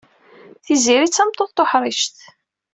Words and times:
Tiziri 0.63 1.07
d 1.09 1.11
tameṭṭut 1.11 1.51
tuḥrict. 1.57 2.17